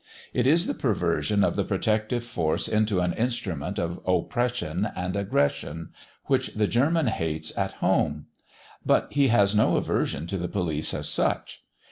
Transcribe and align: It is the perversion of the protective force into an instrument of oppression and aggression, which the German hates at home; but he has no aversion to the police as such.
It 0.33 0.47
is 0.47 0.65
the 0.65 0.73
perversion 0.73 1.43
of 1.43 1.55
the 1.55 1.63
protective 1.63 2.23
force 2.23 2.67
into 2.67 3.01
an 3.01 3.13
instrument 3.13 3.77
of 3.77 3.99
oppression 4.07 4.89
and 4.95 5.15
aggression, 5.15 5.91
which 6.25 6.55
the 6.55 6.65
German 6.65 7.05
hates 7.05 7.55
at 7.55 7.73
home; 7.73 8.25
but 8.83 9.09
he 9.13 9.27
has 9.27 9.53
no 9.55 9.75
aversion 9.75 10.25
to 10.25 10.39
the 10.39 10.49
police 10.49 10.95
as 10.95 11.07
such. 11.07 11.61